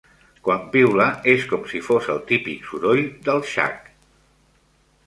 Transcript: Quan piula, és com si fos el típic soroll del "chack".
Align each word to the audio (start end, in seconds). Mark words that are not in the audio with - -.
Quan 0.45 0.63
piula, 0.75 1.05
és 1.33 1.45
com 1.51 1.67
si 1.73 1.83
fos 1.91 2.09
el 2.15 2.23
típic 2.33 2.67
soroll 2.73 3.05
del 3.29 3.47
"chack". 3.55 3.95